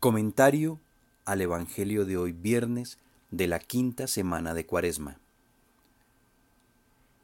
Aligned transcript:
Comentario 0.00 0.80
al 1.26 1.42
Evangelio 1.42 2.06
de 2.06 2.16
hoy 2.16 2.32
viernes 2.32 2.96
de 3.30 3.46
la 3.46 3.58
quinta 3.58 4.06
semana 4.06 4.54
de 4.54 4.64
Cuaresma. 4.64 5.18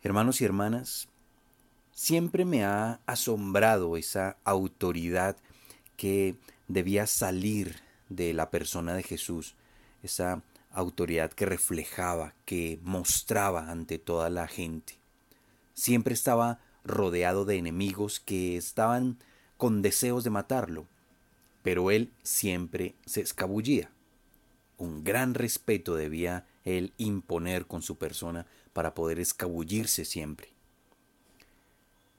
Hermanos 0.03 0.43
y 0.43 0.45
hermanas, 0.45 1.09
siempre 1.93 2.45
me 2.45 2.67
ha 2.67 3.01
asombrado 3.07 3.97
esa 3.97 4.37
autoridad 4.45 5.39
que 5.97 6.37
debía 6.69 7.07
salir 7.07 7.77
de 8.11 8.35
la 8.35 8.51
persona 8.51 8.93
de 8.93 9.03
Jesús, 9.03 9.55
esa 10.03 10.43
autoridad 10.71 11.33
que 11.33 11.47
reflejaba, 11.47 12.35
que 12.45 12.79
mostraba 12.83 13.71
ante 13.71 13.99
toda 13.99 14.29
la 14.29 14.49
gente. 14.49 14.99
Siempre 15.73 16.13
estaba 16.13 16.61
rodeado 16.85 17.47
de 17.47 17.57
enemigos 17.57 18.21
que 18.21 18.59
estaban 18.59 19.17
con 19.57 19.81
deseos 19.81 20.25
de 20.25 20.31
matarlo, 20.31 20.87
pero 21.67 21.91
él 21.91 22.13
siempre 22.23 22.95
se 23.07 23.23
escabullía. 23.23 23.91
Un 24.79 25.03
gran 25.03 25.35
respeto 25.35 25.97
debía 25.97 26.47
él 26.63 26.93
imponer 26.97 27.67
con 27.67 27.83
su 27.83 27.99
persona 27.99 28.47
para 28.73 28.95
poder 28.95 29.19
escabullirse 29.19 30.05
siempre. 30.05 30.51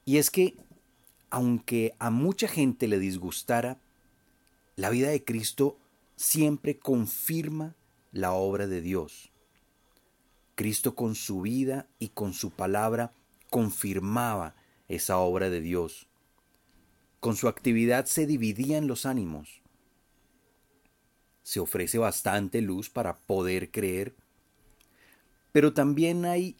Y 0.04 0.18
es 0.18 0.30
que, 0.30 0.58
aunque 1.30 1.94
a 1.98 2.10
mucha 2.10 2.46
gente 2.46 2.88
le 2.88 2.98
disgustara, 2.98 3.78
la 4.76 4.90
vida 4.90 5.08
de 5.08 5.24
Cristo 5.24 5.78
siempre 6.16 6.78
confirma 6.78 7.74
la 8.12 8.32
obra 8.32 8.66
de 8.66 8.82
Dios. 8.82 9.30
Cristo 10.56 10.94
con 10.94 11.14
su 11.14 11.40
vida 11.40 11.86
y 11.98 12.08
con 12.08 12.34
su 12.34 12.50
palabra 12.50 13.14
confirmaba 13.48 14.54
esa 14.88 15.16
obra 15.16 15.48
de 15.48 15.62
Dios. 15.62 16.06
Con 17.20 17.36
su 17.36 17.48
actividad 17.48 18.06
se 18.06 18.26
dividían 18.26 18.86
los 18.86 19.04
ánimos. 19.04 19.60
Se 21.42 21.60
ofrece 21.60 21.98
bastante 21.98 22.60
luz 22.60 22.90
para 22.90 23.18
poder 23.18 23.70
creer, 23.70 24.14
pero 25.50 25.72
también 25.72 26.24
hay 26.24 26.56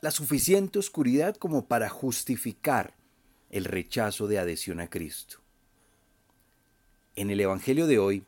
la 0.00 0.10
suficiente 0.10 0.78
oscuridad 0.78 1.36
como 1.36 1.66
para 1.66 1.88
justificar 1.88 2.94
el 3.50 3.64
rechazo 3.64 4.26
de 4.26 4.38
adhesión 4.38 4.80
a 4.80 4.88
Cristo. 4.88 5.38
En 7.14 7.30
el 7.30 7.40
Evangelio 7.40 7.86
de 7.86 7.98
hoy, 7.98 8.24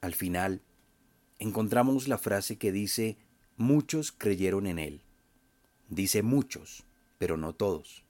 al 0.00 0.14
final, 0.14 0.62
encontramos 1.38 2.08
la 2.08 2.18
frase 2.18 2.56
que 2.56 2.70
dice, 2.70 3.16
muchos 3.56 4.12
creyeron 4.12 4.66
en 4.66 4.78
Él. 4.78 5.02
Dice 5.88 6.22
muchos, 6.22 6.84
pero 7.18 7.36
no 7.36 7.52
todos. 7.52 8.04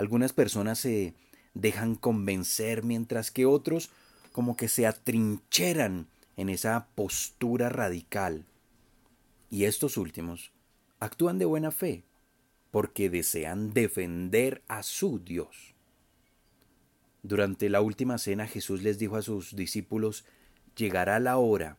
Algunas 0.00 0.32
personas 0.32 0.78
se 0.78 1.12
dejan 1.52 1.94
convencer 1.94 2.82
mientras 2.82 3.30
que 3.30 3.44
otros 3.44 3.90
como 4.32 4.56
que 4.56 4.66
se 4.66 4.86
atrincheran 4.86 6.06
en 6.38 6.48
esa 6.48 6.86
postura 6.94 7.68
radical. 7.68 8.46
Y 9.50 9.64
estos 9.64 9.98
últimos 9.98 10.52
actúan 11.00 11.36
de 11.38 11.44
buena 11.44 11.70
fe 11.70 12.02
porque 12.70 13.10
desean 13.10 13.74
defender 13.74 14.62
a 14.68 14.82
su 14.82 15.18
Dios. 15.22 15.74
Durante 17.22 17.68
la 17.68 17.82
última 17.82 18.16
cena 18.16 18.46
Jesús 18.46 18.82
les 18.82 18.98
dijo 18.98 19.16
a 19.16 19.22
sus 19.22 19.54
discípulos, 19.54 20.24
llegará 20.76 21.20
la 21.20 21.36
hora 21.36 21.76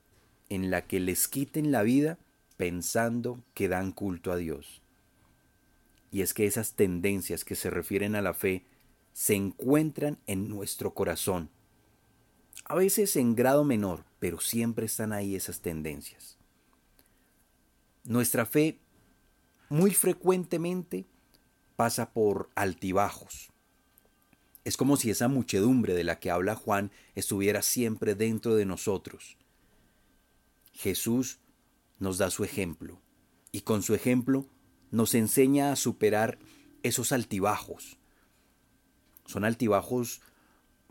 en 0.50 0.70
la 0.70 0.86
que 0.86 1.00
les 1.00 1.28
quiten 1.28 1.72
la 1.72 1.82
vida 1.82 2.20
pensando 2.56 3.44
que 3.56 3.68
dan 3.68 3.92
culto 3.92 4.32
a 4.32 4.38
Dios 4.38 4.81
y 6.12 6.22
es 6.22 6.34
que 6.34 6.46
esas 6.46 6.74
tendencias 6.74 7.46
que 7.46 7.56
se 7.56 7.70
refieren 7.70 8.16
a 8.16 8.22
la 8.22 8.34
fe 8.34 8.66
se 9.14 9.34
encuentran 9.34 10.20
en 10.28 10.50
nuestro 10.50 10.94
corazón. 10.94 11.50
A 12.66 12.76
veces 12.76 13.16
en 13.16 13.36
grado 13.36 13.64
menor, 13.64 14.04
pero 14.20 14.40
siempre 14.40 14.86
están 14.86 15.14
ahí 15.14 15.36
esas 15.36 15.62
tendencias. 15.62 16.38
Nuestra 18.04 18.46
fe 18.46 18.80
muy 19.70 19.92
frecuentemente 19.92 21.06
pasa 21.78 22.12
por 22.12 22.50
altibajos. 22.56 23.50
Es 24.64 24.78
como 24.78 24.98
si 24.98 25.10
esa 25.10 25.28
muchedumbre 25.28 25.94
de 25.94 26.04
la 26.04 26.20
que 26.20 26.30
habla 26.30 26.56
Juan 26.56 26.92
estuviera 27.16 27.62
siempre 27.62 28.16
dentro 28.16 28.56
de 28.56 28.66
nosotros. 28.66 29.38
Jesús 30.74 31.40
nos 32.00 32.18
da 32.18 32.30
su 32.30 32.44
ejemplo 32.44 33.00
y 33.52 33.62
con 33.62 33.82
su 33.82 33.96
ejemplo 33.96 34.46
nos 34.92 35.16
enseña 35.16 35.72
a 35.72 35.76
superar 35.76 36.38
esos 36.84 37.12
altibajos. 37.12 37.98
Son 39.26 39.46
altibajos 39.46 40.22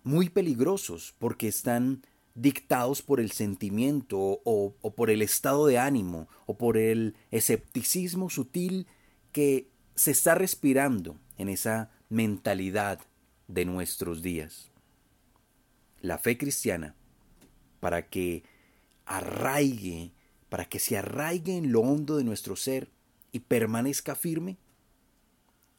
muy 0.02 0.30
peligrosos 0.30 1.14
porque 1.18 1.48
están 1.48 2.02
dictados 2.34 3.02
por 3.02 3.20
el 3.20 3.32
sentimiento 3.32 4.40
o, 4.44 4.74
por 4.96 5.10
el 5.10 5.20
estado 5.22 5.66
de 5.66 5.78
ánimo 5.78 6.28
o 6.46 6.56
por 6.56 6.76
el 6.76 7.16
escepticismo 7.30 8.30
sutil 8.30 8.86
que 9.32 9.68
se 9.94 10.10
está 10.12 10.34
respirando 10.34 11.18
en 11.36 11.48
esa 11.48 11.90
mentalidad 12.08 13.00
de 13.48 13.64
nuestros 13.64 14.22
días. 14.22 14.70
La 16.00 16.18
fe 16.18 16.38
cristiana, 16.38 16.94
para 17.80 18.08
que 18.08 18.44
arraigue, 19.04 20.12
para 20.48 20.64
que 20.64 20.78
se 20.78 20.96
arraigue 20.96 21.56
en 21.56 21.72
lo 21.72 21.80
hondo 21.80 22.16
de 22.16 22.24
nuestro 22.24 22.56
ser, 22.56 22.88
y 23.32 23.40
permanezca 23.40 24.14
firme, 24.14 24.56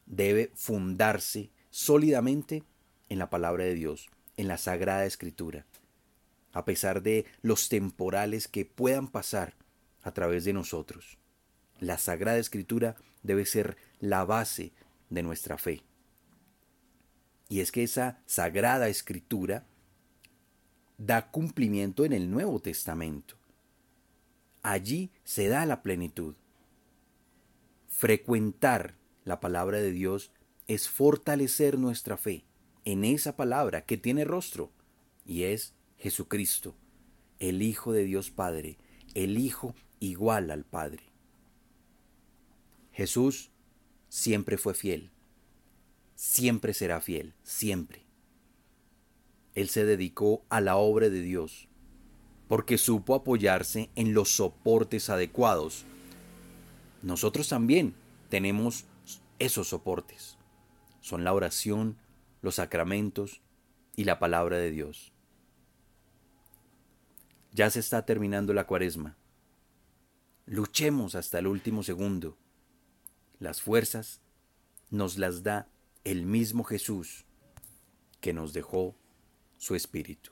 debe 0.06 0.52
fundarse 0.56 1.52
sólidamente 1.70 2.64
en 3.10 3.20
la 3.20 3.30
palabra 3.30 3.64
de 3.64 3.74
Dios, 3.74 4.10
en 4.38 4.48
la 4.48 4.58
Sagrada 4.58 5.06
Escritura, 5.06 5.66
a 6.54 6.66
pesar 6.66 7.02
de 7.02 7.26
los 7.42 7.70
temporales 7.70 8.48
que 8.48 8.66
puedan 8.66 9.08
pasar 9.08 9.56
a 10.04 10.12
través 10.12 10.44
de 10.46 10.54
nosotros. 10.54 11.18
La 11.80 11.98
Sagrada 11.98 12.38
Escritura 12.38 12.96
debe 13.24 13.46
ser 13.46 13.78
la 14.00 14.26
base 14.26 14.72
de 15.10 15.24
nuestra 15.24 15.58
fe. 15.58 15.84
Y 17.50 17.60
es 17.60 17.72
que 17.72 17.84
esa 17.84 18.22
Sagrada 18.26 18.88
Escritura 18.88 19.66
da 20.98 21.32
cumplimiento 21.32 22.06
en 22.06 22.14
el 22.14 22.30
Nuevo 22.30 22.60
Testamento. 22.60 23.36
Allí 24.62 25.12
se 25.24 25.48
da 25.48 25.66
la 25.66 25.82
plenitud. 25.82 26.36
Frecuentar 28.02 28.96
la 29.26 29.40
palabra 29.40 29.80
de 29.80 29.92
Dios 29.92 30.32
es 30.66 30.90
fortalecer 30.90 31.78
nuestra 31.78 32.18
fe 32.18 32.46
en 32.84 33.04
esa 33.04 33.36
palabra 33.36 33.86
que 33.86 33.96
tiene 33.96 34.26
rostro 34.26 34.72
y 35.24 35.44
es 35.44 35.76
Jesucristo, 36.00 36.76
el 37.38 37.62
Hijo 37.62 37.94
de 37.94 38.04
Dios 38.04 38.32
Padre, 38.32 38.80
el 39.14 39.38
Hijo 39.38 39.76
igual 40.00 40.50
al 40.50 40.66
Padre. 40.66 41.04
Jesús 42.92 43.52
siempre 44.10 44.58
fue 44.58 44.74
fiel, 44.74 45.12
siempre 46.16 46.74
será 46.74 47.02
fiel, 47.02 47.36
siempre. 47.44 48.02
Él 49.54 49.70
se 49.70 49.86
dedicó 49.86 50.44
a 50.50 50.60
la 50.60 50.76
obra 50.76 51.10
de 51.10 51.22
Dios, 51.22 51.68
porque 52.48 52.80
supo 52.80 53.14
apoyarse 53.14 53.92
en 53.94 54.16
los 54.16 54.38
soportes 54.38 55.12
adecuados 55.12 55.86
nosotros 57.02 57.50
también 57.50 57.96
tenemos 58.30 58.86
esos 59.40 59.70
soportes. 59.70 60.38
Son 61.02 61.24
la 61.24 61.34
oración, 61.34 61.98
los 62.42 62.56
sacramentos 62.56 63.42
y 63.96 64.04
la 64.04 64.20
palabra 64.20 64.58
de 64.58 64.72
Dios. 64.72 65.12
Ya 67.54 67.70
se 67.70 67.80
está 67.80 68.06
terminando 68.06 68.54
la 68.54 68.66
cuaresma. 68.66 69.18
Luchemos 70.46 71.16
hasta 71.16 71.40
el 71.40 71.48
último 71.48 71.84
segundo. 71.84 72.38
Las 73.40 73.62
fuerzas 73.62 74.22
nos 74.90 75.18
las 75.18 75.44
da 75.44 75.68
el 76.04 76.26
mismo 76.26 76.64
Jesús 76.64 77.26
que 78.20 78.34
nos 78.34 78.54
dejó 78.54 78.96
su 79.58 79.76
Espíritu. 79.76 80.32